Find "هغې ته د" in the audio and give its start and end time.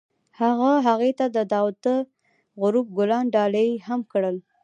0.87-1.37